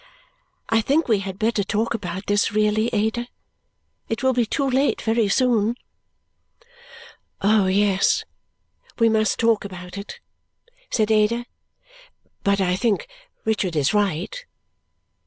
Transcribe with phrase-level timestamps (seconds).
[0.69, 3.27] I think we had better talk about this, really, Ada.
[4.09, 5.75] It will be too late very soon."
[7.41, 8.25] "Oh, yes!
[8.97, 10.19] We must talk about it!"
[10.89, 11.45] said Ada.
[12.43, 13.07] "But I think
[13.45, 14.43] Richard is right."